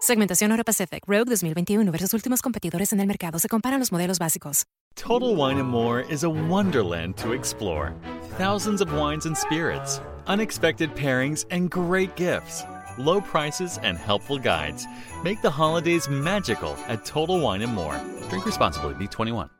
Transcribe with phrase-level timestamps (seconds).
[0.00, 3.38] Segmentación Euro Pacific Rogue 2021 versus últimos competidores en el mercado.
[3.38, 4.64] Se comparan los modelos básicos.
[4.94, 7.92] Total Wine and More is a wonderland to explore.
[8.38, 12.64] Thousands of wines and spirits, unexpected pairings, and great gifts.
[12.96, 14.86] Low prices and helpful guides
[15.24, 18.00] make the holidays magical at Total Wine and More.
[18.28, 19.57] Drink responsibly, B21.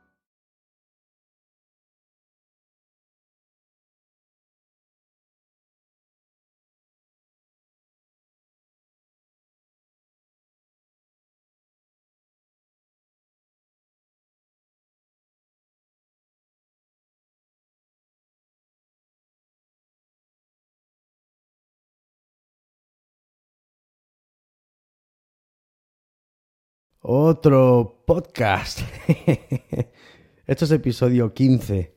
[27.00, 28.80] Otro podcast.
[30.46, 31.94] Esto es episodio 15.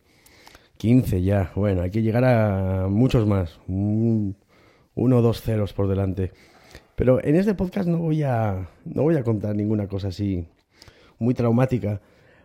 [0.78, 1.52] 15 ya.
[1.56, 3.60] Bueno, hay que llegar a muchos más.
[3.68, 4.38] Un-
[4.94, 6.32] uno o dos ceros por delante.
[6.96, 10.48] Pero en este podcast no voy a, no voy a contar ninguna cosa así
[11.18, 12.02] muy traumática.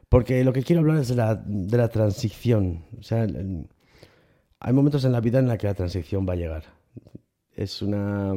[0.09, 2.84] Porque lo que quiero hablar es de la, de la transición.
[2.99, 3.27] O sea,
[4.61, 6.65] hay momentos en la vida en la que la transición va a llegar.
[7.53, 8.34] Es una...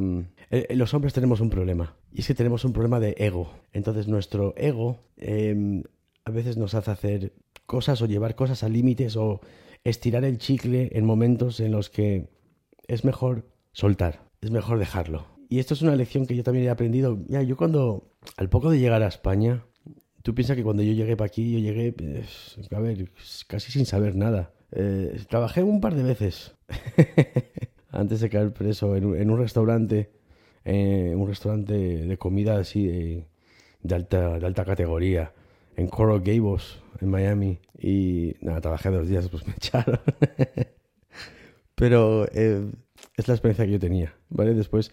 [0.50, 1.94] eh, los hombres tenemos un problema.
[2.12, 3.52] Y es que tenemos un problema de ego.
[3.72, 5.82] Entonces nuestro ego eh,
[6.24, 7.32] a veces nos hace hacer
[7.66, 9.40] cosas o llevar cosas a límites o
[9.84, 12.28] estirar el chicle en momentos en los que
[12.88, 15.26] es mejor soltar, es mejor dejarlo.
[15.48, 17.18] Y esto es una lección que yo también he aprendido.
[17.28, 19.64] Ya, yo cuando, al poco de llegar a España,
[20.22, 23.10] tú piensas que cuando yo llegué para aquí, yo llegué, pues, a ver,
[23.46, 24.52] casi sin saber nada.
[24.72, 26.54] Eh, trabajé un par de veces
[27.90, 30.12] antes de caer preso en un restaurante,
[30.64, 33.26] eh, un restaurante de comida así de,
[33.82, 35.32] de alta, de alta categoría,
[35.76, 37.58] en Coral Gables, en Miami.
[37.78, 40.00] Y nada, trabajé dos días, pues me echaron.
[41.74, 42.70] Pero eh,
[43.16, 44.54] es la experiencia que yo tenía, ¿vale?
[44.54, 44.92] Después,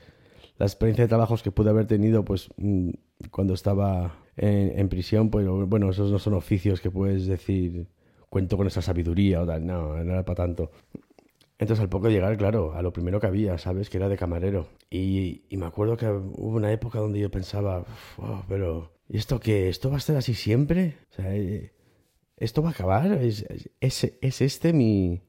[0.58, 2.92] la experiencia de trabajos que pude haber tenido, pues mm,
[3.32, 7.88] cuando estaba en, en prisión, pues bueno, esos no son oficios que puedes decir,
[8.30, 10.72] cuento con esa sabiduría o tal, no, no era para tanto.
[11.60, 13.90] Entonces al poco llegar, claro, a lo primero que había, ¿sabes?
[13.90, 14.68] Que era de camarero.
[14.92, 19.40] Y, me acuerdo que hubo una época donde yo pensaba, "Uf, oh, pero ¿y esto
[19.40, 19.70] qué?
[19.70, 20.98] ¿Esto va a ser así siempre?
[21.18, 21.72] Eh,
[22.38, 23.12] ¿esto va a acabar?
[23.14, 23.46] ¿Es,
[23.80, 25.22] es, es este mi,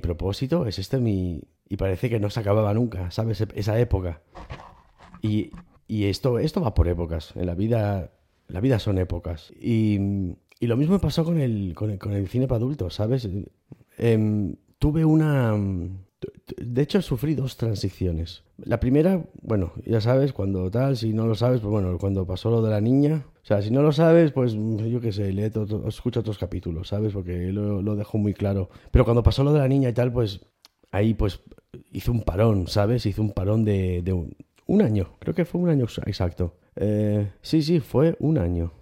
[0.00, 0.66] propósito?
[0.66, 1.42] ¿Es este mi...?
[1.68, 3.40] Y parece que no se acababa nunca, ¿sabes?
[3.54, 4.22] Esa época.
[5.22, 5.50] Y,
[5.88, 7.34] esto, va por épocas.
[7.36, 8.12] En la vida,
[8.48, 9.52] la vida son épocas.
[9.60, 9.98] Y,
[10.60, 13.28] lo mismo me pasó con el, con el, con el cine para adultos, ¿sabes?
[13.98, 15.54] Em, tuve una...
[16.58, 18.42] De hecho, sufrí dos transiciones.
[18.58, 22.50] La primera, bueno, ya sabes, cuando tal, si no lo sabes, pues bueno, cuando pasó
[22.50, 23.24] lo de la niña.
[23.42, 26.36] O sea, si no lo sabes, pues yo qué sé, lee to- to- escucha otros
[26.36, 27.12] capítulos, ¿sabes?
[27.14, 28.68] Porque lo, lo dejo muy claro.
[28.90, 30.40] Pero cuando pasó lo de la niña y tal, pues
[30.90, 31.40] ahí pues
[31.92, 33.06] hice un parón, ¿sabes?
[33.06, 34.34] Hice un parón de, de un,
[34.66, 35.10] un año.
[35.20, 36.56] Creo que fue un año exacto.
[36.76, 38.72] Eh, sí, sí, fue un año.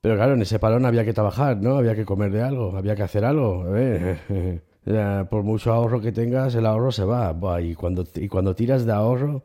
[0.00, 1.76] Pero claro, en ese parón había que trabajar, ¿no?
[1.76, 3.62] Había que comer de algo, había que hacer algo.
[3.62, 7.34] A ver, ya, por mucho ahorro que tengas, el ahorro se va.
[7.60, 9.44] Y, cuando, y cuando tiras de ahorro,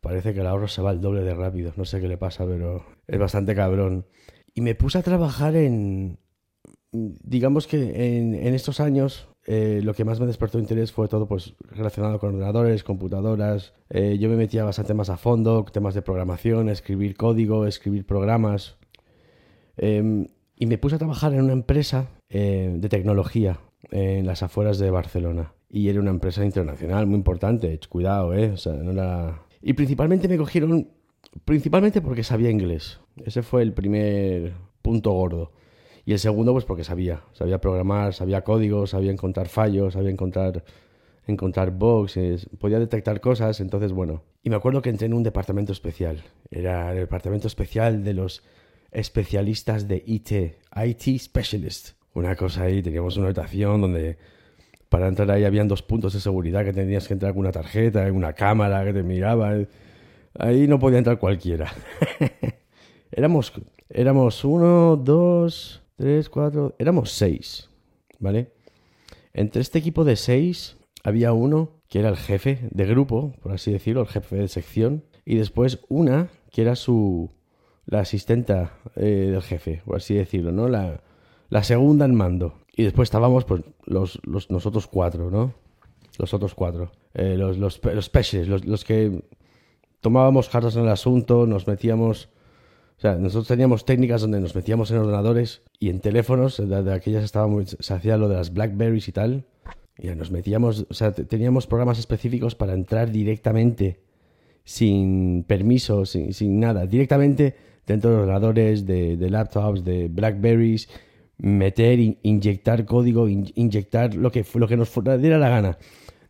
[0.00, 1.72] parece que el ahorro se va el doble de rápido.
[1.76, 4.06] No sé qué le pasa, pero es bastante cabrón.
[4.54, 6.18] Y me puse a trabajar en...
[6.92, 11.26] Digamos que en, en estos años eh, lo que más me despertó interés fue todo
[11.26, 13.74] pues relacionado con ordenadores, computadoras.
[13.90, 18.76] Eh, yo me metía bastante más a fondo, temas de programación, escribir código, escribir programas.
[19.76, 23.58] Em, y me puse a trabajar en una empresa eh, de tecnología
[23.92, 25.52] en las afueras de Barcelona.
[25.68, 28.54] Y era una empresa internacional muy importante, cuidado, ¿eh?
[29.62, 30.88] Y principalmente me cogieron,
[31.44, 33.00] principalmente porque sabía inglés.
[33.24, 35.52] Ese fue el primer punto gordo.
[36.04, 40.64] Y el segundo, pues porque sabía, sabía programar, sabía códigos, sabía encontrar fallos, sabía encontrar,
[41.26, 42.18] encontrar bugs,
[42.58, 44.24] podía detectar cosas, entonces bueno.
[44.42, 46.24] Y me acuerdo que entré en un departamento especial.
[46.50, 48.42] Era el departamento especial de los
[48.90, 50.32] especialistas de IT,
[50.74, 52.01] IT Specialist.
[52.14, 54.18] Una cosa ahí, teníamos una habitación donde
[54.88, 58.12] para entrar ahí habían dos puntos de seguridad que tenías que entrar con una tarjeta,
[58.12, 59.54] una cámara que te miraba.
[60.38, 61.72] Ahí no podía entrar cualquiera.
[63.10, 63.54] éramos,
[63.88, 67.70] éramos uno, dos, tres, cuatro, éramos seis,
[68.18, 68.52] ¿vale?
[69.32, 73.72] Entre este equipo de seis había uno que era el jefe de grupo, por así
[73.72, 77.30] decirlo, el jefe de sección, y después una que era su,
[77.86, 80.68] la asistenta eh, del jefe, por así decirlo, ¿no?
[80.68, 81.00] La,
[81.52, 82.54] la segunda en mando.
[82.74, 85.52] Y después estábamos, pues, los, los nosotros cuatro, ¿no?
[86.18, 86.92] Los otros cuatro.
[87.12, 89.22] Eh, los, los, los peces, los, los, que
[90.00, 92.30] tomábamos cartas en el asunto, nos metíamos...
[92.96, 97.22] O sea, nosotros teníamos técnicas donde nos metíamos en ordenadores y en teléfonos, de, aquellas
[97.22, 99.44] estábamos, se hacía lo de las Blackberries y tal.
[99.98, 104.00] Y nos metíamos, o sea, teníamos programas específicos para entrar directamente,
[104.64, 107.56] sin permiso, sin, sin nada, directamente
[107.86, 110.88] dentro de ordenadores, de, de laptops, de Blackberries,
[111.42, 115.78] meter, inyectar código, inyectar lo que, lo que nos diera la gana.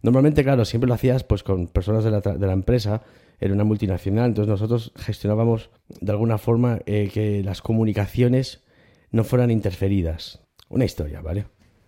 [0.00, 3.02] Normalmente, claro, siempre lo hacías pues con personas de la, de la empresa,
[3.38, 5.70] era una multinacional, entonces nosotros gestionábamos
[6.00, 8.64] de alguna forma eh, que las comunicaciones
[9.10, 10.40] no fueran interferidas.
[10.70, 11.44] Una historia, ¿vale?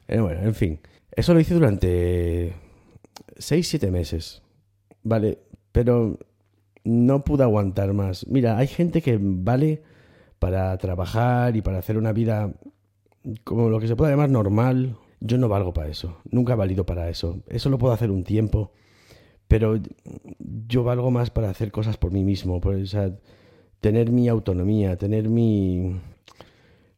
[0.06, 0.80] Eh, bueno, en fin,
[1.12, 2.52] eso lo hice durante
[3.36, 4.42] 6-7 meses,
[5.02, 5.38] ¿vale?
[5.72, 6.18] Pero
[6.84, 8.26] no pude aguantar más.
[8.26, 9.82] Mira, hay gente que vale
[10.38, 12.52] para trabajar y para hacer una vida
[13.44, 14.96] como lo que se puede llamar normal.
[15.20, 16.18] Yo no valgo para eso.
[16.30, 17.38] Nunca he valido para eso.
[17.48, 18.72] Eso lo puedo hacer un tiempo.
[19.48, 19.80] Pero
[20.68, 22.60] yo valgo más para hacer cosas por mí mismo.
[22.60, 22.76] Por,
[23.80, 26.00] tener mi autonomía, tener mi...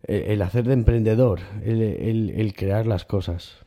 [0.02, 3.66] El, hacer de emprendedor, el, el, crear las cosas.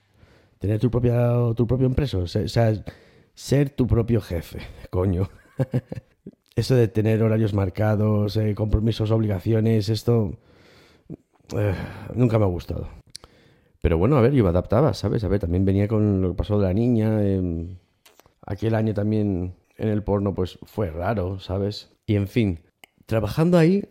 [0.60, 2.18] Tener tu, propia, tu propio empresa.
[2.18, 2.74] O sea,
[3.34, 4.60] ser tu propio jefe.
[4.90, 5.30] Coño.
[6.56, 10.38] Eso de tener horarios marcados, eh, compromisos, obligaciones, esto
[11.58, 11.74] eh,
[12.16, 12.88] nunca me ha gustado.
[13.82, 15.24] Pero bueno, a ver, yo me adaptaba, ¿sabes?
[15.24, 17.24] A ver, también venía con lo que pasó de la niña.
[17.24, 17.78] Em,
[18.46, 21.92] aquel año también en el porno, pues fue raro, ¿sabes?
[22.06, 22.60] Y en fin,
[23.06, 23.86] trabajando ahí,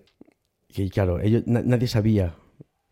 [0.69, 2.34] que claro, ellos, nadie sabía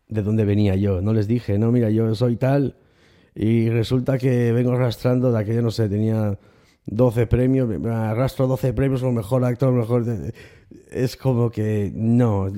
[0.07, 1.01] de dónde venía yo.
[1.01, 2.77] No les dije, no, mira, yo soy tal.
[3.35, 6.39] Y resulta que vengo arrastrando de aquello, no sé, tenía
[6.87, 10.05] 12 premios, arrastro 12 premios como mejor actor, mejor...
[10.89, 12.49] Es como que no,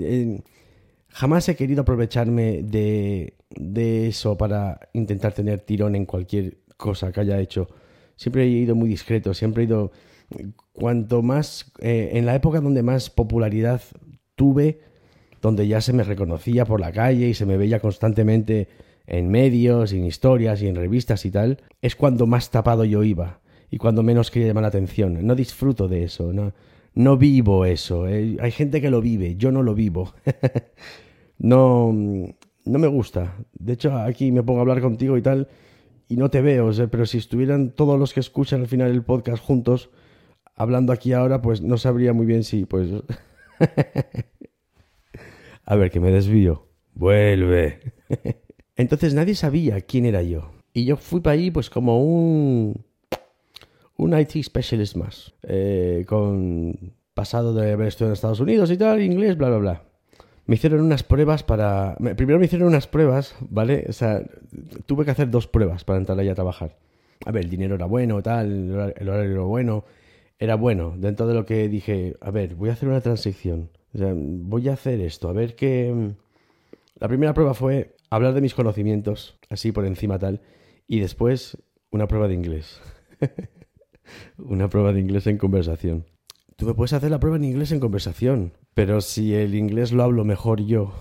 [1.10, 7.22] jamás he querido aprovecharme de, de eso para intentar tener tirón en cualquier cosa que
[7.22, 7.68] haya hecho.
[8.16, 9.92] Siempre he ido muy discreto, siempre he ido...
[10.74, 13.82] Cuanto más, eh, en la época donde más popularidad
[14.36, 14.80] tuve,
[15.42, 18.68] donde ya se me reconocía por la calle y se me veía constantemente
[19.08, 23.40] en medios, en historias y en revistas y tal, es cuando más tapado yo iba
[23.72, 25.26] y cuando menos quería llamar la atención.
[25.26, 26.54] No disfruto de eso, no,
[27.00, 28.10] no vivo eso.
[28.10, 28.36] Eh.
[28.42, 30.14] Hay gente que lo vive, yo no lo vivo.
[31.38, 31.94] no,
[32.66, 33.38] no me gusta.
[33.54, 35.48] De hecho, aquí me pongo a hablar contigo y tal
[36.10, 39.42] y no te veo, pero si estuvieran todos los que escuchan al final el podcast
[39.42, 39.92] juntos,
[40.56, 42.90] hablando aquí ahora, pues no sabría muy bien si, pues...
[45.66, 46.68] a ver, que me desvío.
[46.96, 47.80] Vuelve.
[48.76, 50.52] Entonces nadie sabía quién era yo.
[50.74, 52.89] Y yo fui para allí pues como un
[54.00, 59.02] un IT specialist más, eh, con pasado de haber estudiado en Estados Unidos y tal,
[59.02, 59.84] inglés, bla, bla, bla.
[60.46, 61.96] Me hicieron unas pruebas para...
[62.16, 63.86] Primero me hicieron unas pruebas, ¿vale?
[63.90, 64.24] O sea,
[64.86, 66.78] tuve que hacer dos pruebas para entrar ahí a trabajar.
[67.26, 69.84] A ver, el dinero era bueno, tal, el horario era bueno.
[70.40, 73.70] Era bueno, dentro de lo que dije, a ver, voy a hacer una transición.
[73.94, 76.14] O sea, voy a hacer esto, a ver qué...
[76.96, 80.42] La primera prueba fue hablar de mis conocimientos, así por encima tal,
[80.88, 81.58] y después
[81.92, 82.82] una prueba de inglés.
[84.38, 86.06] una prueba de inglés en conversación.
[86.56, 90.04] Tú me puedes hacer la prueba en inglés en conversación, pero si el inglés lo
[90.04, 90.94] hablo mejor yo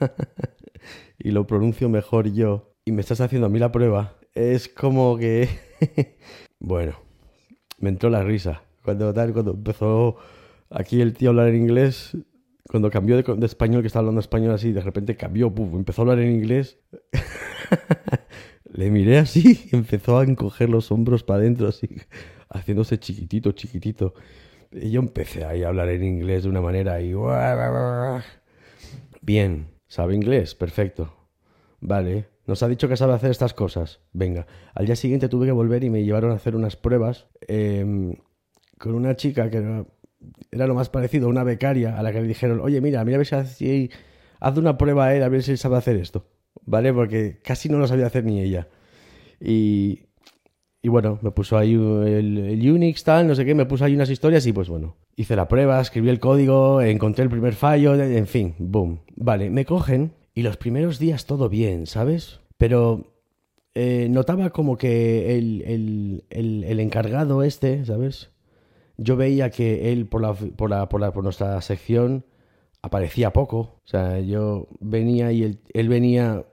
[1.18, 5.18] y lo pronuncio mejor yo y me estás haciendo a mí la prueba, es como
[5.18, 5.48] que...
[6.60, 6.94] bueno,
[7.78, 8.62] me entró la risa.
[8.82, 10.16] Cuando, tal, cuando empezó
[10.70, 12.16] aquí el tío a hablar en inglés,
[12.68, 16.20] cuando cambió de, español, que estaba hablando español así, de repente cambió, empezó a hablar
[16.20, 16.78] en inglés.
[18.72, 21.88] Le miré así y empezó a encoger los hombros para adentro, así,
[22.52, 24.14] haciéndose chiquitito, chiquitito.
[24.70, 27.12] Y yo empecé ahí a hablar en inglés de una manera y...
[29.20, 30.54] Bien, ¿Sabe inglés?
[30.54, 31.12] Perfecto.
[31.82, 34.00] Vale, nos ha dicho que sabe hacer estas cosas.
[34.14, 38.14] Venga, al día siguiente tuve que volver y me llevaron a hacer unas pruebas em,
[38.78, 42.26] con una chica que era, lo más parecido a una becaria a la que le
[42.26, 43.90] dijeron, oye, mira, mira a ver si
[44.40, 46.26] haz una prueba a él, a ver si sabe hacer esto.
[46.64, 46.94] ¿Vale?
[46.94, 48.68] Porque casi no lo sabía hacer ni ella.
[49.40, 50.06] Y,
[50.82, 54.10] y bueno, me puso ahí el, Unix, tal, no sé qué, me puso ahí unas
[54.10, 58.26] historias y pues bueno, hice la prueba, escribí el código, encontré el primer fallo, en
[58.26, 58.98] fin, boom.
[59.14, 62.40] Vale, me cogen y los primeros días todo bien, ¿sabes?
[62.58, 63.12] Pero
[63.74, 68.30] eh, notaba como que el, el, encargado este, ¿sabes?
[68.96, 72.26] Yo veía que él por, la, por, la, por, la, por nuestra sección
[72.82, 73.58] aparecía poco.
[73.58, 76.44] O sea, yo venía y él, él venía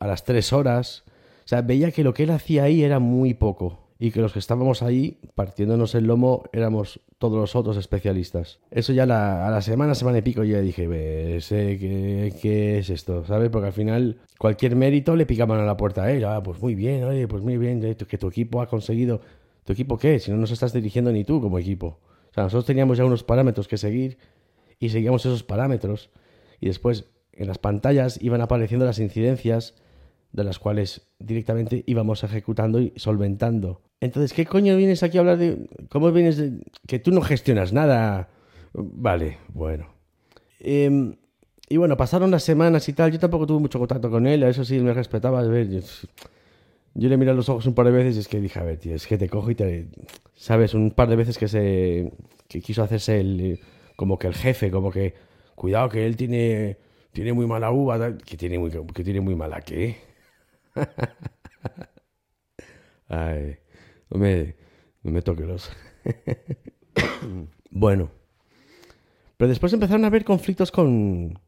[0.00, 1.04] a las tres horas.
[1.46, 4.40] Sea, veía que lo que él hacía ahí era muy poco y que los que
[4.40, 8.58] estábamos ahí partiéndonos el lomo éramos todos los otros especialistas.
[8.72, 13.24] Eso ya a la semana, semana y pico ya dije, ¿qué, ¿qué, es esto?
[13.24, 13.48] ¿Sabes?
[13.50, 16.24] Porque al final cualquier mérito le picaban a la puerta a él.
[16.24, 19.20] Ah, pues muy bien, oye, pues muy bien, que tu equipo ha conseguido...
[19.64, 20.18] ¿Tu equipo qué?
[20.18, 21.98] Si no nos estás dirigiendo ni tú como equipo.
[22.30, 24.18] O sea, nosotros teníamos ya unos parámetros que seguir
[24.78, 26.10] y seguíamos esos parámetros
[26.60, 29.74] y después en las pantallas iban apareciendo las incidencias
[30.36, 33.80] de las cuales directamente íbamos ejecutando y solventando.
[34.00, 35.66] Entonces, ¿qué coño vienes aquí a hablar de...
[35.88, 36.42] ¿Cómo vienes
[36.86, 38.28] que tú no gestionas nada?
[38.74, 39.86] Vale, bueno.
[40.60, 41.16] Em,
[41.70, 43.10] y bueno, pasaron las semanas y tal.
[43.12, 45.40] Yo tampoco tuve mucho contacto con él, a eso sí me respetaba.
[45.40, 48.38] A ver, yo, le miré a los ojos un par de veces y es que
[48.38, 49.88] dije, a ver, tío, es que te cojo y te...
[50.34, 50.74] ¿Sabes?
[50.74, 52.12] Un par de veces que se...
[52.46, 53.60] que quiso hacerse el...
[53.96, 55.14] como que el jefe, como que...
[55.54, 56.76] Cuidado que él tiene...
[57.12, 60.05] tiene muy mala uva, que tiene muy, que tiene muy mala qué.
[63.08, 63.56] Ay,
[64.10, 64.56] no me,
[65.02, 65.70] no me toque los.
[67.70, 68.10] bueno.
[69.36, 71.38] Pero después empezaron a haber conflictos con,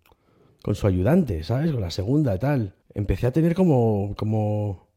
[0.62, 1.72] con su ayudante, ¿sabes?
[1.72, 2.74] Con la segunda y tal.
[2.94, 4.88] Empecé a tener como, como,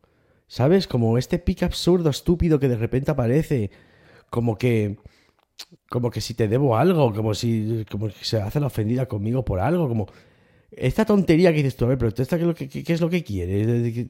[0.48, 0.88] ¿sabes?
[0.88, 3.72] Como este pic absurdo, estúpido que de repente aparece.
[4.30, 4.98] Como que,
[5.90, 9.46] como que si te debo algo, como si, como que se hace la ofendida conmigo
[9.46, 10.08] por algo, como,
[10.72, 13.02] esta tontería que dices tú, a ver, pero ¿esta qué, es lo que, qué, es
[13.02, 14.10] lo que quiere?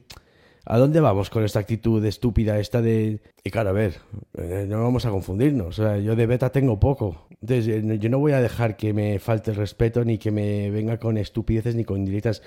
[0.64, 3.20] ¿A dónde vamos con esta actitud estúpida esta de...
[3.42, 3.96] Y claro, a ver,
[4.38, 5.78] eh, no vamos a confundirnos.
[5.78, 7.26] O sea, yo de beta tengo poco.
[7.40, 10.70] Entonces, eh, yo no voy a dejar que me falte el respeto ni que me
[10.70, 12.42] venga con estupideces ni con indirectas.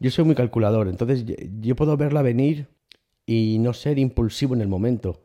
[0.00, 1.24] Yo soy muy calculador, entonces
[1.60, 2.66] yo puedo verla venir
[3.24, 5.22] y no ser impulsivo en el momento.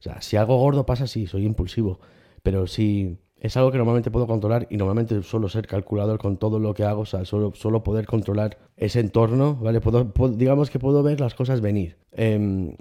[0.00, 2.00] O sea, si algo gordo pasa, sí, soy impulsivo.
[2.42, 6.58] Pero si es algo que normalmente puedo controlar y normalmente suelo ser calculador con todo
[6.58, 9.80] lo que hago, o sea, solo, poder controlar ese entorno, ¿vale?
[9.80, 11.96] Puedo, digamos que puedo ver las cosas venir.
[12.12, 12.76] Em,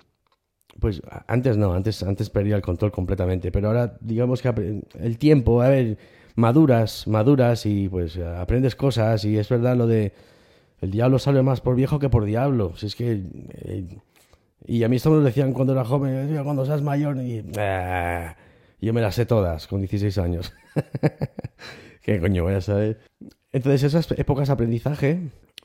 [0.79, 5.61] pues antes no, antes, antes perdía el control completamente, pero ahora digamos que el tiempo,
[5.61, 5.97] a ver,
[6.35, 10.13] maduras, maduras y pues aprendes cosas y es verdad lo de
[10.81, 13.23] el diablo sale más por viejo que por diablo, si es que...
[13.53, 13.85] Eh,
[14.65, 17.17] y a mí esto me lo decían cuando era joven, cuando seas mayor.
[17.57, 18.35] Ah,
[18.81, 20.53] yo me las sé todas con 16 años.
[22.01, 23.00] ¿Qué coño voy a saber?
[23.51, 25.19] Entonces esas épocas de aprendizaje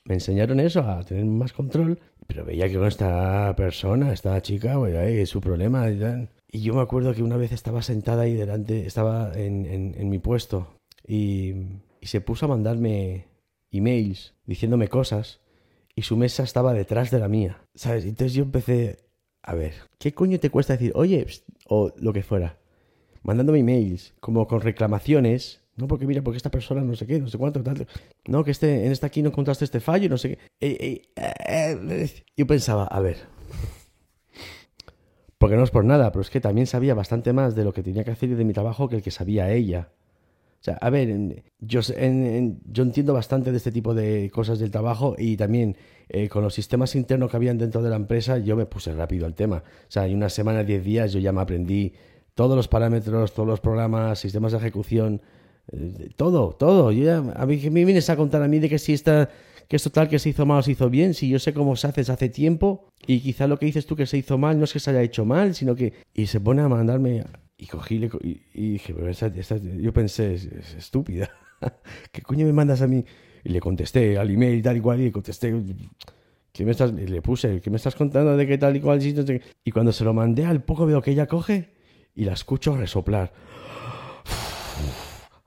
[0.05, 4.77] me enseñaron eso, a tener más control, pero veía que con esta persona, esta chica,
[4.89, 6.29] es su problema y tal.
[6.51, 10.19] Y yo me acuerdo que una vez estaba sentada ahí delante, estaba en, en, mi
[10.19, 10.69] puesto
[11.07, 11.55] y,
[12.01, 13.27] y se puso a mandarme
[13.71, 15.41] emails diciéndome cosas
[15.97, 18.05] y su mesa estaba detrás de la mía, ¿sabes?
[18.05, 18.99] Entonces yo empecé,
[19.43, 21.27] a ver, ¿qué coño te cuesta decir, oye,
[21.67, 22.59] o lo que fuera?
[23.25, 25.63] Mandándome emails, como con reclamaciones.
[25.77, 27.89] No, porque mira, porque esta persona no sé qué, no sé cuánto, tal.
[28.29, 30.39] No, que este, en esta aquí no encontraste este fallo, no sé qué.
[30.61, 33.17] Eh, eh, eh, yo pensaba, a ver.
[35.39, 37.83] Porque no es por nada, pero es que también sabía bastante más de lo que
[37.83, 39.91] tenía que hacer y de mi trabajo que el que sabía ella.
[40.61, 45.15] O sea, a ver, yo, yo entiendo bastante de este tipo de cosas del trabajo
[45.19, 45.77] y también
[46.31, 49.35] con los sistemas internos que habían dentro de la empresa, yo me puse rápido al
[49.35, 49.57] tema.
[49.57, 51.93] O sea, en una semana, diez días, yo ya me aprendí
[52.35, 55.23] todos los parámetros, todos los programas, sistemas de ejecución,
[55.73, 56.93] eh, todo, todo.
[56.93, 59.31] Yo a mí me vienes a contar a mí de que si está,
[59.69, 61.77] que esto tal que se hizo mal o se hizo bien, si yo sé cómo
[61.77, 64.59] se hace desde hace tiempo y quizá lo que dices tú que se hizo mal
[64.59, 67.25] no es que se haya hecho mal, sino que y se pone a mandarme
[67.57, 70.45] y cogí y, y dije, pero yo pensé, es,
[70.77, 71.31] estúpida.
[72.13, 73.05] ¿Qué coño me mandas a mí?
[73.45, 75.55] Y le contesté al email tal y cual y le contesté
[76.53, 79.01] ¿Qué me estás, le puse, ¿qué me estás contando de qué tal y cual?
[79.65, 81.74] Y cuando se lo mandé, al poco veo que ella coge
[82.15, 83.33] y la escucho resoplar.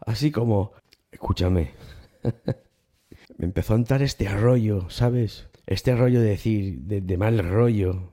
[0.06, 0.74] Así como,
[1.12, 1.72] escúchame.
[3.38, 5.48] Me empezó a entrar este arroyo, ¿sabes?
[5.66, 8.12] Este arroyo de decir, de, mal rollo.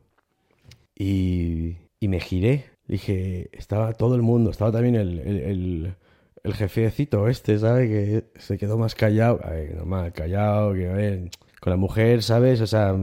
[0.94, 2.66] Y, y me giré.
[2.86, 5.96] Dije, estaba todo el mundo, estaba también el,
[6.44, 7.88] el jefecito este, ¿sabes?
[7.88, 9.40] Que se quedó más callado.
[9.42, 11.30] A ver, no más callado, que ver,
[11.60, 12.60] con la mujer, ¿sabes?
[12.60, 12.94] O sea,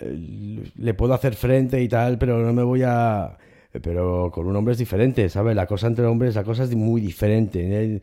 [0.00, 3.38] eh, le puedo hacer frente y tal, pero no me voy a...
[3.80, 5.56] Pero con un hombre es diferente, ¿sabes?
[5.56, 7.60] La cosa entre hombres, la cosa es muy diferente.
[7.62, 8.02] ¿eh?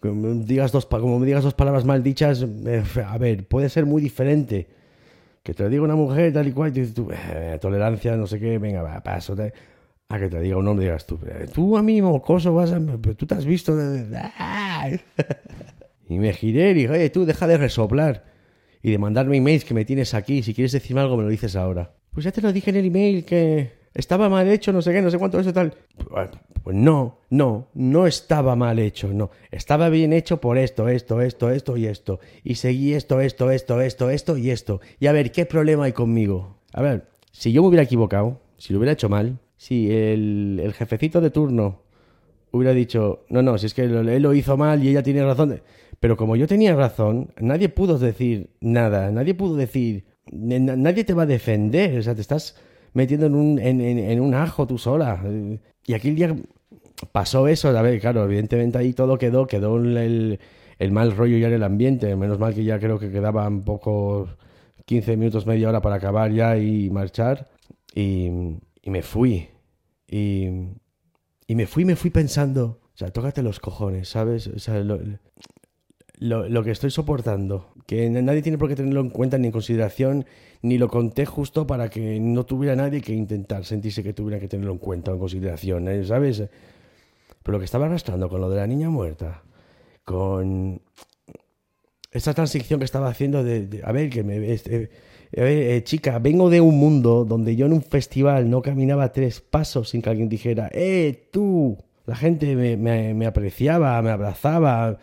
[0.00, 4.00] Digas dos, como me digas dos palabras mal dichas, eh, a ver, puede ser muy
[4.00, 4.68] diferente.
[5.42, 8.28] Que te lo diga una mujer tal y cual, y dices tú, eh, tolerancia, no
[8.28, 9.34] sé qué, venga, va, paso.
[9.34, 9.52] Te...
[10.08, 12.80] A que te diga un hombre, digas tú, eh, tú a mí, mocoso, vas a...
[13.16, 13.76] Tú te has visto...
[16.08, 18.26] Y me giré y dije, oye, tú deja de resoplar
[18.82, 20.42] y de mandarme emails que me tienes aquí.
[20.42, 21.94] Si quieres decirme algo, me lo dices ahora.
[22.10, 25.02] Pues ya te lo dije en el email que estaba mal hecho, no sé qué,
[25.02, 25.74] no sé cuánto, eso tal.
[26.62, 29.30] Pues no, no, no estaba mal hecho, no.
[29.50, 32.20] Estaba bien hecho por esto, esto, esto, esto y esto.
[32.44, 34.80] Y seguí esto, esto, esto, esto, esto y esto.
[35.00, 36.58] Y a ver, ¿qué problema hay conmigo?
[36.72, 40.72] A ver, si yo me hubiera equivocado, si lo hubiera hecho mal, si el, el
[40.72, 41.82] jefecito de turno
[42.52, 45.60] hubiera dicho, no, no, si es que él lo hizo mal y ella tiene razón.
[45.98, 51.22] Pero como yo tenía razón, nadie pudo decir nada, nadie pudo decir, nadie te va
[51.22, 52.56] a defender, o sea, te estás
[52.92, 55.22] metiendo en un, en, en, un ajo tú sola.
[55.86, 56.36] Y aquí el día
[57.12, 60.38] pasó eso, a ver, claro, evidentemente ahí todo quedó, quedó el,
[60.78, 64.36] el mal rollo ya en el ambiente, menos mal que ya creo que quedaban pocos
[64.86, 67.48] 15 minutos, media hora para acabar ya y marchar.
[67.94, 68.30] Y,
[68.82, 69.48] y me fui.
[70.06, 70.48] Y,
[71.46, 74.46] y me fui, me fui pensando, o sea, tócate los cojones, ¿sabes?
[74.46, 74.98] O sea, lo,
[76.22, 80.24] lo, que estoy soportando, que nadie tiene por qué tenerlo en cuenta ni en consideración,
[80.62, 84.48] ni lo conté justo para que no tuviera nadie que intentar sentirse que tuviera que
[84.48, 86.04] tenerlo en cuenta o en consideración, ¿eh?
[86.04, 86.44] ¿sabes?
[87.42, 89.42] Pero lo que estaba arrastrando con lo de la niña muerta,
[90.04, 90.80] con
[92.12, 94.52] esta transición que estaba haciendo de, a ver, que me...
[94.52, 94.90] Este,
[95.34, 99.88] eh, chica, vengo de un mundo donde yo en un festival no caminaba tres pasos
[99.88, 101.78] sin que alguien dijera, ¡eh, tú!
[102.04, 104.98] La gente me, apreciaba, me abrazaba,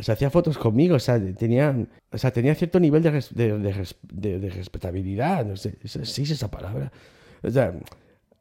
[0.00, 1.76] se hacía fotos conmigo, o sea, tenía,
[2.10, 6.90] o sea, tenía cierto nivel de, de, respetabilidad, no sé, sí es esa palabra.
[7.42, 7.74] O sea,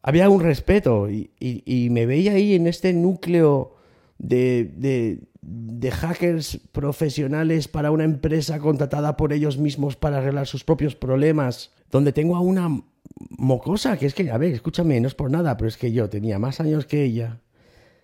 [0.01, 3.75] había un respeto y, y, me veía ahí en este núcleo
[4.17, 10.95] de, de hackers profesionales para una empresa contratada por ellos mismos para arreglar sus propios
[10.95, 12.83] problemas, donde tengo a una
[13.29, 16.09] mocosa, que es que, a ver, escúchame, no es por nada, pero es que yo
[16.09, 17.39] tenía más años que ella,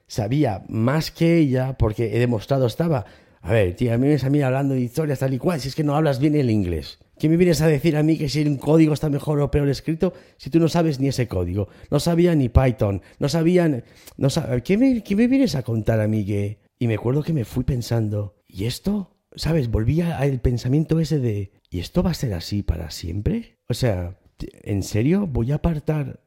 [0.08, 3.06] sabía más que ella, porque he demostrado, estaba,
[3.42, 5.60] a ver, tía, a mí me vienes a mí hablando de historias tal y cual,
[5.60, 7.00] si es que no hablas bien el inglés.
[7.18, 9.70] ¿Qué me vienes a decir a mí que si un código está mejor o peor
[9.70, 11.68] escrito si tú no sabes ni ese código?
[11.90, 13.84] No sabía ni Python, no sabían...
[14.18, 14.30] No
[14.64, 17.46] ¿Qué, me, ¿Qué me vienes a contar a mí que, y me acuerdo que me
[17.46, 19.18] fui pensando, ¿y esto?
[19.36, 19.70] ¿Sabes?
[19.70, 23.58] Volvía al pensamiento ese de, ¿y esto va a ser así para siempre?
[23.70, 24.20] O sea,
[24.64, 26.22] ¿en serio voy a apartar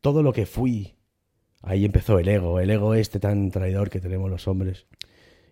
[0.00, 0.98] todo lo que fui?
[1.62, 4.86] Ahí empezó el ego, el ego este tan traidor que tenemos los hombres.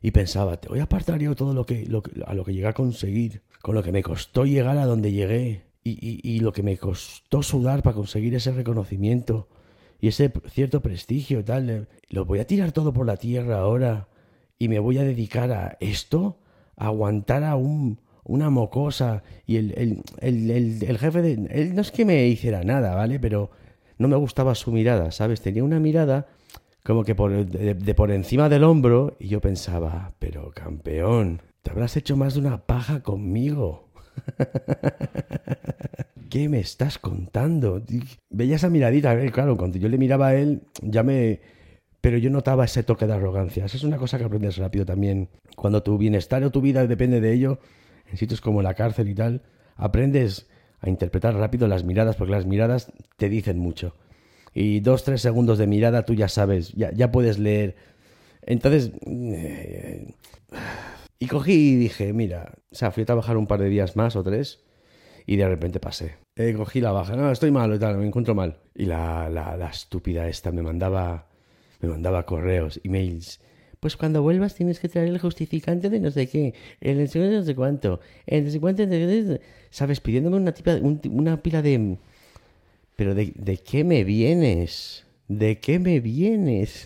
[0.02, 1.88] Y pensaba, te voy a apartar yo todo lo que,
[2.26, 5.64] a lo que llegué a conseguir, con lo que me costó llegar a donde llegué,
[5.82, 9.48] y, y lo que me costó sudar para conseguir ese reconocimiento
[10.00, 11.88] y ese cierto prestigio y tal.
[12.09, 14.09] Lo voy a tirar todo por la tierra ahora
[14.59, 16.38] y me voy a dedicar a esto,
[16.76, 21.32] aguantar a un, una mocosa y el, el, el, el, jefe de...
[21.50, 23.20] Él no es que me hiciera nada, ¿vale?
[23.20, 23.50] Pero
[23.98, 25.40] no me gustaba su mirada, ¿sabes?
[25.40, 26.26] Tenía una mirada
[26.87, 31.96] como que por, de, por encima del hombro y yo pensaba, pero campeón, te habrás
[31.96, 33.88] hecho más de una paja conmigo.
[36.31, 37.83] ¿Qué me estás contando?
[38.31, 41.40] Veía esa miradita, claro, cuando yo le miraba a él, ya me,
[42.01, 43.64] pero yo notaba ese toque de arrogancia.
[43.64, 45.29] Esa es una cosa que aprendes rápido también.
[45.57, 47.59] Cuando tu bienestar o tu vida depende de ello,
[48.09, 49.42] en sitios como la cárcel y tal,
[49.75, 53.96] aprendes a interpretar rápido las miradas, porque las miradas te dicen mucho.
[54.59, 57.77] Y dos, tres segundos de mirada tú ya sabes, ya, ya puedes leer.
[58.40, 58.90] Entonces...
[59.07, 60.14] Eh,
[61.19, 64.16] y cogí y dije, mira, o sea, fui a trabajar un par de días más
[64.16, 64.64] o tres
[65.27, 66.16] y de repente pasé.
[66.37, 68.57] Eh, cogí la baja, no, estoy mal y tal, me encuentro mal.
[68.75, 71.27] Y la, la, la estúpida esta me mandaba
[71.81, 73.40] me mandaba correos, emails.
[73.81, 77.42] Pues cuando vuelvas tienes que traer el justificante de no sé qué, el de no
[77.42, 78.85] sé cuánto, el no sé cuánto,
[79.69, 80.01] ¿sabes?
[80.01, 80.53] Pidiéndome
[81.11, 81.99] una pila de...
[82.96, 85.06] Pero de, qué me vienes?
[85.28, 86.85] ¿De qué me vienes?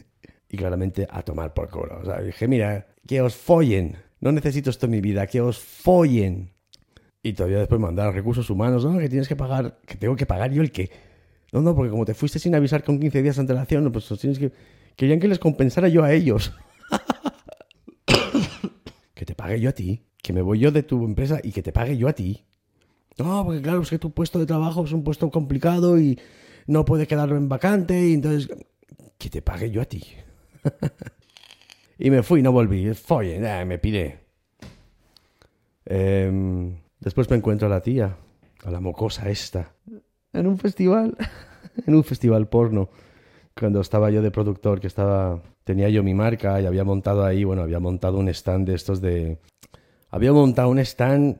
[0.48, 2.00] y claramente a tomar por culo.
[2.00, 3.96] O sea, dije, mira, que os follen.
[4.20, 6.50] No necesito esto en mi vida, que os follen.
[7.22, 8.98] Y todavía después mandar recursos humanos, ¿no?
[8.98, 10.90] Que tienes que pagar, que tengo que pagar yo el que
[11.52, 14.38] no, no, porque como te fuiste sin avisar con 15 días de antelación, pues tienes
[14.38, 14.52] que...
[14.96, 16.52] Querían que les compensara yo a ellos.
[19.14, 20.02] que te pague yo a ti.
[20.22, 22.46] Que me voy yo de tu empresa y que te pague yo a ti.
[23.18, 26.18] No, porque claro, es que tu puesto de trabajo es un puesto complicado y
[26.66, 28.48] no puede quedarlo en vacante y entonces...
[29.18, 30.02] Que te pague yo a ti.
[32.04, 32.92] Y me fui, no volví.
[32.94, 34.18] Folle, me piré.
[35.84, 38.16] Em, después me encuentro a la tía,
[38.64, 39.72] a la mocosa esta,
[40.32, 41.16] en un festival,
[41.86, 42.88] en un festival porno.
[43.54, 47.44] Cuando estaba yo de productor, que estaba, tenía yo mi marca y había montado ahí,
[47.44, 49.38] bueno, había montado un stand de estos de...
[50.10, 51.38] Había montado un stand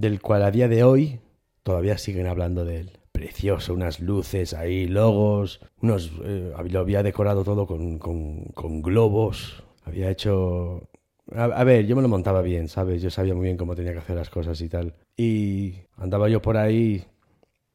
[0.00, 1.20] del cual a día de hoy
[1.62, 2.90] todavía siguen hablando de él.
[3.12, 6.12] Precioso, unas luces ahí, logos, unos...
[6.24, 10.88] Eh, lo había decorado todo con, con globos, había hecho
[11.34, 13.02] a, ver, yo me lo montaba bien, ¿sabes?
[13.02, 14.94] Yo sabía muy bien cómo tenía que hacer las cosas y tal.
[15.16, 17.04] Y andaba yo por ahí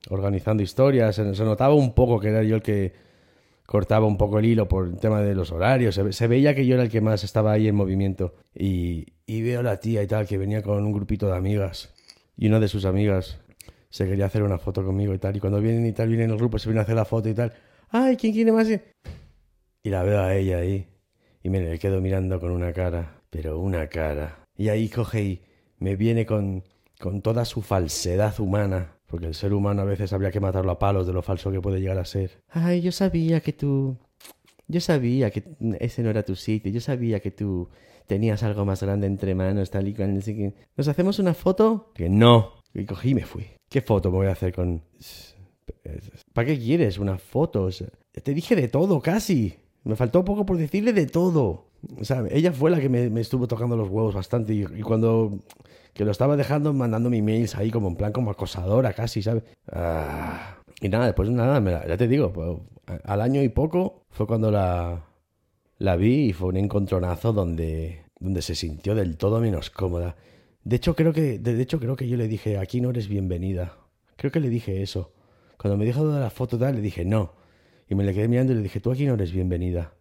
[0.09, 1.15] organizando historias.
[1.15, 2.93] Se, notaba un poco que era yo el que
[3.65, 5.99] cortaba un poco el hilo por el tema de los horarios.
[6.11, 8.35] Se, veía que yo era el que más estaba ahí en movimiento.
[8.55, 11.93] Y, y veo a la tía y tal, que venía con un grupito de amigas.
[12.37, 13.39] Y una de sus amigas
[13.89, 15.35] se quería hacer una foto conmigo y tal.
[15.35, 17.33] Y cuando vienen y tal, vienen el grupo, se viene a hacer la foto y
[17.33, 17.53] tal.
[17.89, 18.67] ¡Ay, ¿quién quiere más?
[19.83, 20.87] Y la veo a ella ahí.
[21.43, 24.45] Y me le quedo mirando con una cara pero una cara.
[24.55, 25.41] Y ahí coge y
[25.79, 26.63] me viene con,
[26.99, 30.77] con toda su falsedad humana, porque el ser humano a veces habría que matarlo a
[30.77, 32.43] palos de lo falso que puede llegar a ser.
[32.49, 33.97] Ay, yo sabía que tú...
[34.67, 35.43] Yo sabía que
[35.79, 37.69] ese no era tu sitio, yo sabía que tú
[38.07, 40.21] tenías algo más grande entre manos, tal y cual.
[40.77, 41.91] ¿Nos hacemos una foto?
[41.93, 42.53] Que no.
[42.73, 43.47] Y cogí y me fui.
[43.69, 44.81] ¿Qué foto me voy a hacer con...?
[46.33, 47.69] ¿Para qué quieres una foto?
[48.11, 49.55] te dije de todo, casi.
[49.83, 51.71] Me faltó poco por decirle de todo.
[51.99, 55.39] O sea, ella fue la que me, estuvo tocando los huevos bastante y, cuando
[55.93, 59.43] que lo estaba dejando mandando mis mails ahí como en plan como acosadora casi, ¿sabes?
[59.71, 62.57] Ah, y nada, después nada, ya te digo, pues,
[63.03, 65.03] al año y poco fue cuando la,
[65.81, 70.15] la vi y fue un encontronazo donde, donde se sintió del todo menos cómoda.
[70.63, 73.77] De hecho, creo que, de hecho, creo que yo le dije, aquí no eres bienvenida.
[74.15, 75.11] Creo que le dije eso.
[75.57, 77.33] Cuando me dijo de la foto tal, le dije, no.
[77.89, 79.95] Y me le quedé mirando y le dije, tú aquí no eres bienvenida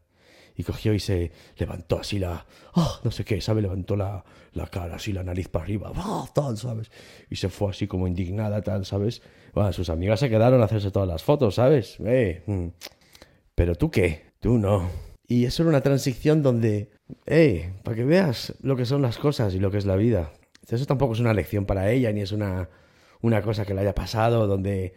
[0.55, 3.63] y cogió y se levantó así la, oh, no sé qué, ¿sabes?
[3.63, 6.91] Levantó la, la cara así, la nariz para arriba, oh, tal, ¿sabes?
[7.31, 9.23] Y se fue así como indignada, tal, ¿sabes?
[9.55, 11.97] Bueno, sus amigas se quedaron a hacerse todas las fotos, ¿sabes?
[12.01, 12.67] Eh, mm.
[13.55, 15.10] Pero tú qué, tú no.
[15.31, 16.91] Y eso era una transición donde,
[17.25, 20.33] eh, para que veas lo que son las cosas y lo que es la vida.
[20.69, 22.69] Eso tampoco es una lección para ella, ni es una,
[23.21, 24.93] una cosa que le haya pasado donde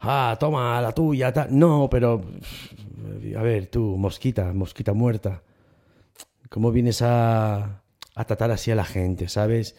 [0.00, 2.20] ah, toma la tuya, No, pero,
[3.34, 5.42] a ver, tú, mosquita, mosquita muerta,
[6.50, 7.82] ¿cómo vienes a,
[8.14, 9.76] a tratar así a la gente, sabes?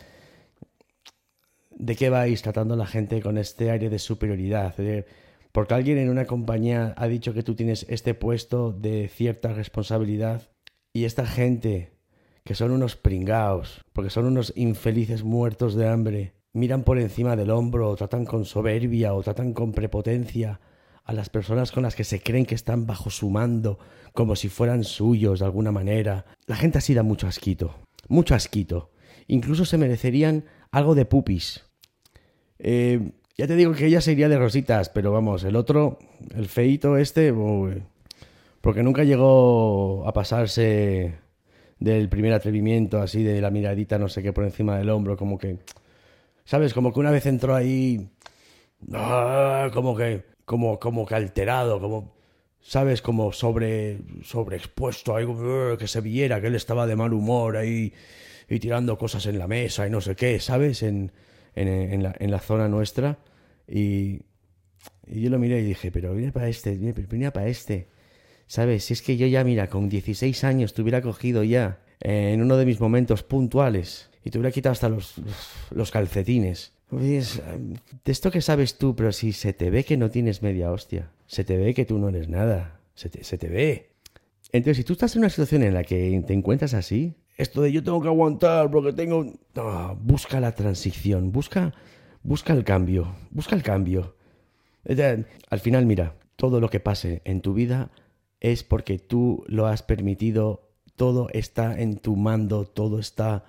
[1.70, 4.74] ¿De qué vais tratando a la gente con este aire de superioridad?
[5.52, 10.50] Porque alguien en una compañía ha dicho que tú tienes este puesto de cierta responsabilidad
[10.94, 11.92] y esta gente,
[12.44, 17.52] que son unos pringaos, porque son unos infelices muertos de hambre, miran por encima del
[17.52, 20.60] hombro o tratan con soberbia o tratan con prepotencia
[21.04, 23.80] a las personas con las que se creen que están bajo su mando,
[24.14, 26.26] como si fueran suyos de alguna manera.
[26.46, 27.76] La gente así da mucho asquito,
[28.08, 28.92] mucho asquito.
[29.28, 31.66] Incluso se merecerían algo de pupis.
[32.60, 36.00] Eh, ya te digo que ella sería de rositas, pero vamos, el otro,
[36.36, 37.34] el feito este,
[38.62, 41.16] porque nunca llegó a pasarse
[41.80, 45.38] del primer atrevimiento, así de la miradita, no sé qué, por encima del hombro, como
[45.38, 45.58] que
[46.46, 46.74] ¿Sabes?
[46.74, 48.10] Como que una vez entró ahí.
[48.94, 50.24] Ah, como que.
[50.46, 52.14] Como, como que alterado, como.
[52.60, 53.02] ¿Sabes?
[53.02, 54.00] Como sobre.
[54.24, 57.94] sobreexpuesto, ahí, uh, que se viera que él estaba de mal humor ahí.
[58.50, 60.84] Y tirando cosas en la mesa y no sé qué, ¿sabes?
[60.84, 61.14] En,
[61.56, 63.20] en, la, zona nuestra.
[63.68, 64.22] Y,
[65.08, 67.88] yo lo miré y dije, pero viene para este, viene para este.
[68.48, 68.86] ¿Sabes?
[68.86, 72.58] Si es que yo ya, mira, con 16 años te hubiera cogido ya en uno
[72.58, 75.16] de mis momentos puntuales y te hubiera quitado hasta los,
[75.72, 76.74] los, calcetines.
[76.90, 77.42] Pues,
[78.04, 81.12] de esto que sabes tú, pero si se te ve que no tienes media hostia,
[81.28, 83.92] se te ve que tú no eres nada, se te, se te ve.
[84.52, 87.72] Entonces, si tú estás en una situación en la que te encuentras así, esto de
[87.72, 89.34] yo tengo que aguantar porque tengo...
[90.00, 91.74] busca la transición, busca,
[92.22, 94.16] busca el cambio, busca el cambio.
[95.50, 97.90] Al final, mira, todo lo que pase en tu vida
[98.40, 103.44] es porque tú lo has permitido, todo está en tu mando, todo está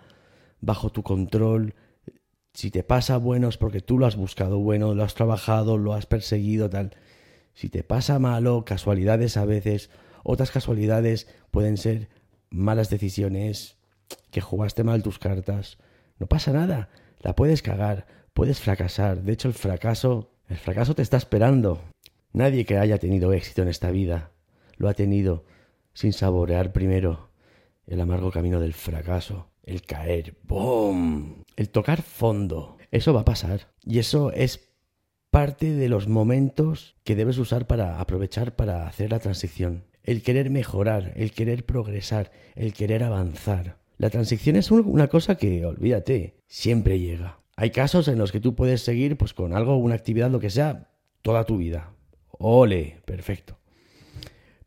[0.63, 1.75] bajo tu control.
[2.55, 5.93] Si te pasa bueno es porque tú lo has buscado bueno, lo has trabajado, lo
[5.93, 6.97] has perseguido, tal.
[7.53, 9.91] Si te pasa malo, casualidades a veces,
[10.25, 12.09] otras casualidades pueden ser
[12.49, 13.82] malas decisiones,
[14.31, 15.79] que jugaste mal tus cartas.
[16.19, 19.23] No pasa nada, la puedes cagar, puedes fracasar.
[19.23, 21.81] De hecho, el fracaso, el fracaso te está esperando.
[22.33, 24.31] Nadie que haya tenido éxito en esta vida
[24.77, 25.45] lo ha tenido
[25.93, 27.31] sin saborear primero
[27.87, 31.45] el amargo camino del fracaso el caer, ¡boom!
[31.57, 32.79] El tocar fondo.
[32.91, 33.69] Eso va a pasar.
[33.85, 34.69] Y eso es
[35.31, 39.85] parte de los momentos que debes usar para aprovechar para hacer la transición.
[40.05, 43.79] el querer mejorar, el querer progresar, el querer avanzar.
[43.99, 47.39] La transición es una cosa que, olvídate, siempre llega.
[47.57, 50.51] Hay casos en los que tú puedes seguir pues con algo, una actividad, lo que
[50.51, 50.89] sea,
[51.23, 51.93] toda tu vida.
[52.31, 53.59] Ole, perfecto.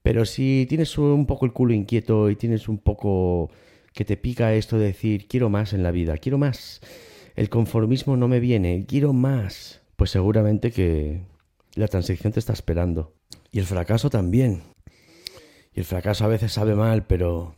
[0.01, 3.49] Pero si tienes un poco el culo inquieto y tienes un poco
[3.93, 6.81] que te pica esto de decir quiero más en la vida, quiero más,
[7.35, 11.23] el conformismo no me viene, quiero más, pues seguramente que
[11.75, 13.13] la transición te está esperando.
[13.51, 14.63] Y el fracaso también.
[15.73, 17.55] Y el fracaso a veces sabe mal, pero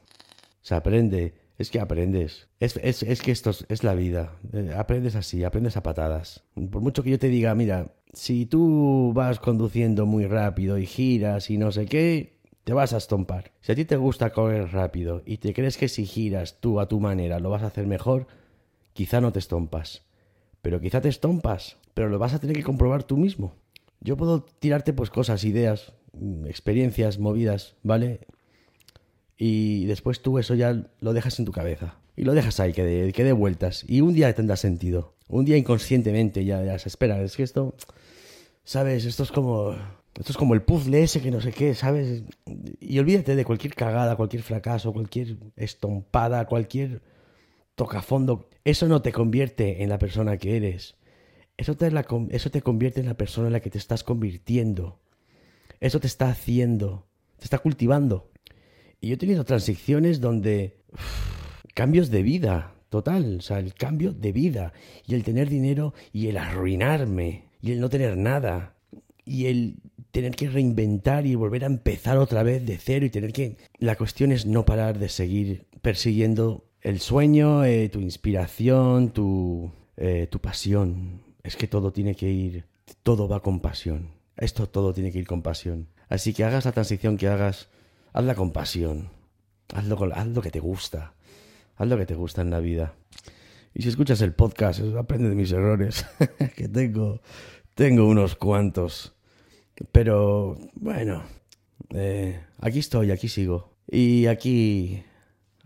[0.62, 1.34] se aprende.
[1.58, 2.48] Es que aprendes.
[2.60, 4.34] Es, es, que esto es, la vida.
[4.54, 6.44] Eh, aprendes así, aprendes a patadas.
[6.72, 11.50] Por mucho que yo te diga, mira, si tú vas conduciendo muy rápido y giras
[11.50, 13.52] y no sé qué, te vas a estompar.
[13.62, 16.88] Si a ti te gusta correr rápido y te crees que si giras tú a
[16.88, 18.28] tu manera lo vas a hacer mejor,
[18.94, 20.04] quizá no te estompas.
[20.62, 23.56] Pero quizá te estompas, pero lo vas a tener que comprobar tú mismo.
[24.00, 28.20] Yo puedo tirarte pues cosas, ideas, mm, experiencias, movidas, ¿vale?
[29.38, 32.00] Y después tú eso ya lo dejas en tu cabeza.
[32.16, 33.86] Y lo dejas ahí, que dé, que vueltas.
[33.88, 35.14] Y un día tendrá sentido.
[35.28, 37.22] Un día inconscientemente ya, ya se espera.
[37.22, 37.76] Es que esto,
[38.64, 39.06] ¿sabes?
[39.06, 39.76] Esto es como...
[40.18, 42.24] Esto es como el puzzle ese que no sé qué, ¿sabes?
[42.80, 47.04] Y olvídate de cualquier cagada, cualquier fracaso, cualquier estompada, cualquier
[47.76, 48.50] tocafondo.
[48.64, 50.96] Eso no te convierte en la persona que eres.
[51.56, 51.92] Eso te,
[52.32, 55.00] eso te convierte en la persona en la que te estás convirtiendo.
[55.80, 57.06] Eso te está haciendo,
[57.38, 58.32] te está cultivando.
[59.02, 60.78] Y yo he tenido transiciones donde...
[61.74, 64.74] cambios de vida, total, o sea, el cambio de vida.
[65.06, 67.46] Y el tener dinero y el arruinarme.
[67.62, 68.76] Y el no tener nada.
[69.26, 69.76] Y el
[70.12, 73.58] tener que reinventar y volver a empezar otra vez de cero y tener que...
[73.78, 80.28] La cuestión es no parar de seguir persiguiendo el sueño, eh, tu inspiración, tu, eh,
[80.30, 82.66] tu pasión, es que todo tiene que ir,
[83.04, 84.12] todo va con pasión.
[84.38, 85.88] Esto todo tiene que ir con pasión.
[86.10, 87.70] Así que hagas la transición que hagas,
[88.18, 89.10] hazla con pasión.
[89.74, 91.14] Hazlo, haz lo que te gusta.
[91.76, 92.96] Haz lo que te gusta en la vida.
[93.76, 96.04] Y si escuchas el podcast, aprende de mis errores,
[96.56, 97.22] que tengo,
[97.76, 99.14] tengo unos cuantos.
[99.92, 101.24] Pero bueno,
[101.94, 103.76] eh, aquí estoy, aquí sigo.
[103.88, 105.04] Y aquí,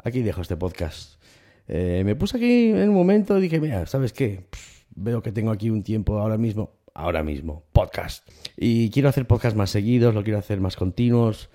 [0.03, 1.21] aquí dejo este podcast.
[1.69, 4.45] Eh, me puse aquí en un momento y dije, mira, ¿sabes qué?
[4.93, 8.27] veo que tengo aquí un tiempo ahora mismo, ahora mismo, podcast.
[8.57, 11.49] Y quiero hacer podcast más seguidos, lo quiero hacer más continuos.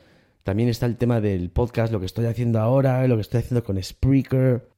[0.47, 3.65] También está el tema del podcast, lo que estoy haciendo ahora, lo que estoy haciendo
[3.65, 4.69] con Spreaker.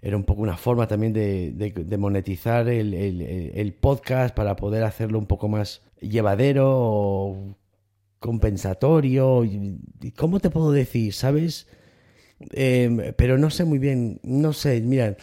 [0.00, 5.48] Era un poco una forma también de, monetizar el, podcast para poder hacerlo un poco
[5.48, 7.56] más llevadero o
[8.18, 9.44] compensatorio.
[10.16, 11.12] ¿Cómo te puedo decir?
[11.12, 11.68] ¿Sabes?
[12.52, 15.16] Em, pero no sé muy bien, no sé, mira,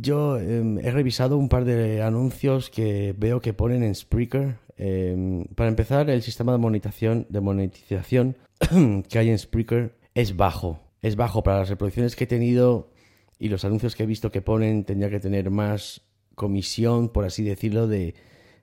[0.00, 4.56] yo em, he revisado un par de anuncios que veo que ponen en Spreaker.
[4.76, 8.36] Em, para empezar, el sistema de monetización, de monetización
[9.08, 10.80] que hay en Spreaker es bajo.
[11.02, 12.90] Es bajo para las reproducciones que he tenido
[13.38, 16.02] y los anuncios que he visto que ponen, tendría que tener más
[16.34, 18.14] comisión, por así decirlo, de,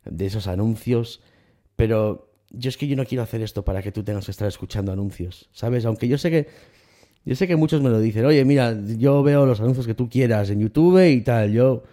[0.05, 1.21] de esos anuncios.
[1.75, 4.47] Pero yo es que yo no quiero hacer esto para que tú tengas que estar
[4.47, 5.85] escuchando anuncios, ¿sabes?
[5.85, 6.47] Aunque yo sé que
[7.25, 10.09] yo sé que muchos me lo dicen, oye, mira, yo veo los anuncios que tú
[10.09, 11.83] quieras en YouTube y tal, yo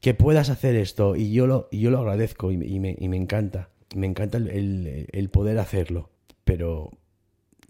[0.00, 3.16] que puedas hacer esto y yo lo, y yo lo agradezco y, me, y me
[3.16, 6.10] encanta, me encanta el, el, poder hacerlo,
[6.44, 6.90] pero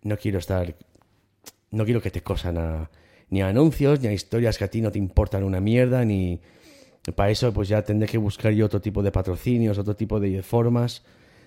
[0.02, 0.74] no quiero estar,
[1.70, 2.90] no quiero que te cosan a,
[3.30, 6.40] ni a anuncios, ni a historias que a ti no te importan una mierda, ni
[7.14, 10.42] para eso pues ya tendré que buscar yo otro tipo de patrocinios, otro tipo de
[10.42, 11.02] formas,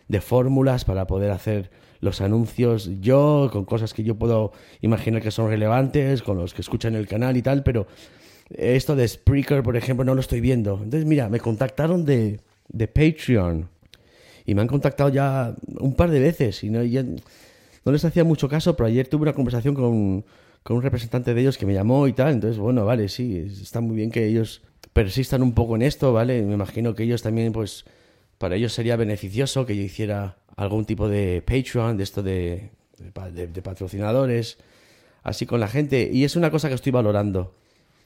[0.08, 5.31] de fórmulas para poder hacer los anuncios yo, con cosas que yo puedo imaginar que
[5.31, 7.88] son relevantes, con los que escuchan el canal y tal, pero
[8.49, 10.75] esto de Spreaker, por ejemplo, no lo estoy viendo.
[10.75, 13.69] Entonces, mira, me contactaron de, de Patreon
[14.45, 18.75] y me han contactado ya un par de veces y no, les hacía mucho caso,
[18.75, 20.25] pero ayer tuve una conversación con,
[20.63, 22.33] con un representante de ellos que me llamó y tal.
[22.33, 24.62] Entonces, bueno, vale, sí, está muy bien que ellos
[24.93, 26.41] persistan un poco en esto, ¿vale?
[26.43, 27.86] Me imagino que ellos también, pues,
[28.38, 32.72] para ellos sería beneficioso que yo hiciera algún tipo de Patreon, de esto de,
[33.32, 34.58] de, patrocinadores,
[35.24, 36.10] así con la gente.
[36.12, 37.54] Y es una cosa que estoy valorando.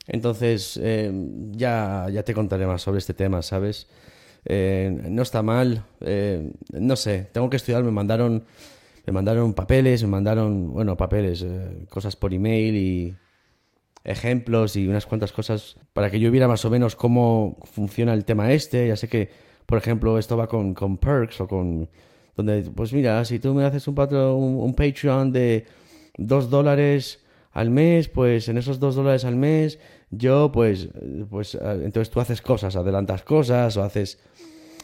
[0.08, 1.12] Entonces, eh,
[1.52, 3.88] ya, ya te contaré más sobre este tema, ¿sabes?
[4.46, 8.44] Eh, no está mal, eh, no sé, tengo que estudiar, me mandaron,
[9.06, 11.46] me mandaron papeles, me mandaron, bueno, papeles,
[11.90, 13.16] cosas por email y
[14.04, 18.26] ejemplos y unas cuantas cosas para que yo viera más o menos cómo funciona el
[18.26, 18.88] tema este.
[18.88, 19.30] Ya sé que,
[19.68, 21.88] por ejemplo, esto va con, con perks o con
[22.36, 25.66] donde, pues mira, si tú me haces un, un, Patreon de
[26.18, 30.90] dos dólares al mes, pues en esos dos dólares al mes, yo pues,
[31.30, 34.20] pues entonces tú haces cosas, adelantas cosas o haces,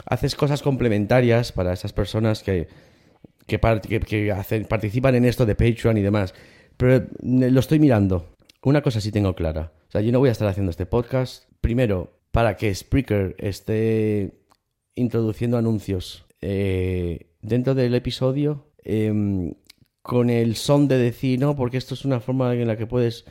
[0.06, 2.68] haces cosas complementarias para esas personas que,
[3.46, 3.60] que,
[4.00, 6.34] que, hacen, participan en esto de Patreon y demás.
[6.78, 8.36] Pero eh, lo estoy mirando.
[8.64, 9.72] Una cosa sí tengo clara.
[9.88, 11.46] O sea, yo no voy a estar haciendo este podcast.
[11.62, 14.42] Primero, para que Spreaker esté
[14.96, 19.54] introduciendo anuncios eh, dentro del episodio em,
[20.02, 23.26] con el son de decir, no, porque esto es una forma en la que puedes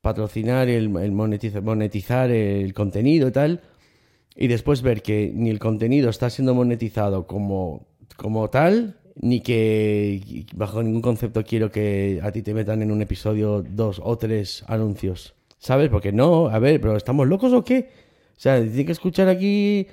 [0.00, 3.60] patrocinar, el, monetizar, el contenido y tal,
[4.34, 10.46] y después ver que ni el contenido está siendo monetizado como, como tal, ni que
[10.54, 14.64] bajo ningún concepto quiero que a ti te metan en un episodio dos o tres
[14.68, 15.34] anuncios.
[15.58, 15.88] ¿Sabes?
[15.88, 17.88] Porque no, a ver, pero ¿estamos locos o qué?
[18.36, 19.86] O sea, tiene que escuchar aquí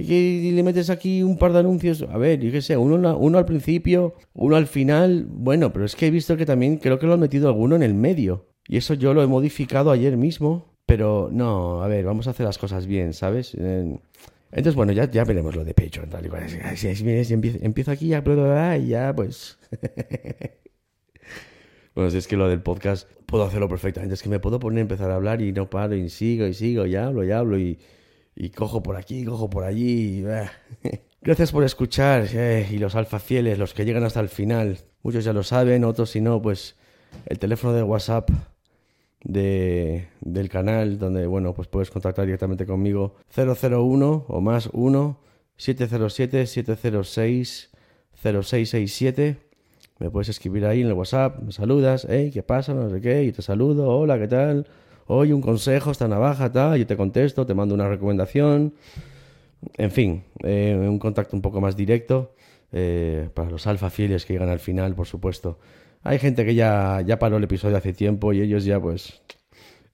[0.00, 2.02] y le metes aquí un par de anuncios.
[2.02, 5.26] A ver, yo qué sé, uno, uno al principio, uno al final.
[5.28, 7.82] Bueno, pero es que he visto que también creo que lo han metido alguno en
[7.82, 8.46] el medio.
[8.66, 10.70] Y eso yo lo he modificado ayer mismo.
[10.86, 13.54] Pero no, a ver, vamos a hacer las cosas bien, ¿sabes?
[13.54, 16.10] Entonces, bueno, ya, ya veremos lo de Patreon.
[16.10, 18.24] Tal y Si, si, empiezo, aquí ya,
[18.76, 19.58] ya, pues.
[21.94, 24.14] bueno, si es que lo del podcast puedo hacerlo perfectamente.
[24.14, 26.54] Es que me puedo poner a empezar a hablar y no paro y sigo y
[26.54, 27.56] sigo y hablo y hablo
[28.34, 30.24] y cojo por aquí, cojo por allí.
[31.22, 34.78] Gracias por escuchar eh, y los alfa fieles, los que llegan hasta el final.
[35.02, 36.76] Muchos ya lo saben, otros si no, pues
[37.26, 38.30] el teléfono de WhatsApp
[39.22, 45.20] de, del canal, donde, bueno, pues puedes contactar directamente conmigo, 001 o más 1
[45.56, 47.70] 707 706
[48.22, 49.36] 0667.
[49.98, 52.72] Me puedes escribir ahí en el WhatsApp, me saludas, hey, ¿qué pasa?
[52.72, 54.66] No sé qué, y te saludo, hola, ¿qué tal?
[55.12, 58.74] Oye, un consejo, esta navaja, tal, yo te contesto, te mando una recomendación.
[59.76, 62.36] En fin, eh, un contacto un poco más directo
[62.70, 65.58] eh, para los alfa fieles que llegan al final, por supuesto.
[66.04, 69.20] Hay gente que ya, ya paró el episodio hace tiempo y ellos ya pues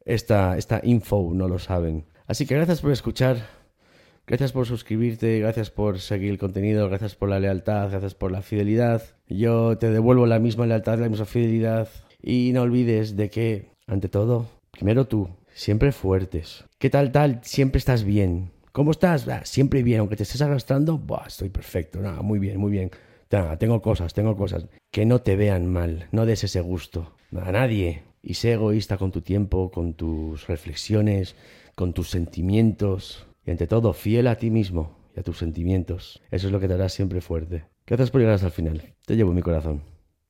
[0.04, 2.04] esta, esta info no lo saben.
[2.26, 3.38] Así que gracias por escuchar,
[4.26, 8.42] gracias por suscribirte, gracias por seguir el contenido, gracias por la lealtad, gracias por la
[8.42, 9.02] fidelidad.
[9.28, 11.88] Yo te devuelvo la misma lealtad, la misma fidelidad
[12.20, 16.64] y no olvides de que, ante todo, primero tú, siempre fuertes.
[16.78, 17.40] ¿Qué tal tal?
[17.42, 18.52] Siempre estás bien.
[18.72, 19.26] ¿Cómo estás?
[19.44, 22.00] siempre bien, aunque te estés arrastrando, estoy perfecto.
[22.00, 22.90] Nada, muy bien, muy bien
[23.58, 24.66] tengo cosas, tengo cosas.
[24.90, 28.02] Que no te vean mal, no des ese gusto a nadie.
[28.22, 31.36] Y sé egoísta con tu tiempo, con tus reflexiones,
[31.74, 33.26] con tus sentimientos.
[33.44, 36.20] Y ante todo, fiel a ti mismo y a tus sentimientos.
[36.30, 37.64] Eso es lo que te hará siempre fuerte.
[37.86, 38.94] Gracias por llegar hasta el final.
[39.04, 39.95] Te llevo mi corazón.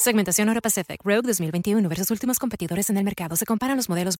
[0.00, 3.36] Segmentación Euro Pacific Rogue 2021 versus últimos competidores en el mercado.
[3.36, 4.16] Se comparan los modelos.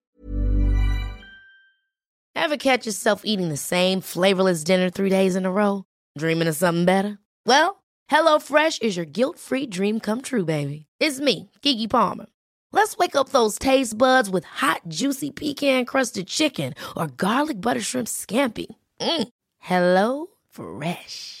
[2.35, 5.85] Ever catch yourself eating the same flavorless dinner three days in a row?
[6.15, 7.17] Dreaming of something better?
[7.47, 10.85] Well, HelloFresh is your guilt-free dream come true, baby.
[10.99, 12.27] It's me, Kiki Palmer.
[12.71, 18.07] Let's wake up those taste buds with hot, juicy pecan-crusted chicken or garlic butter shrimp
[18.07, 18.67] scampi.
[18.99, 19.27] Mm.
[19.57, 21.40] Hello Fresh.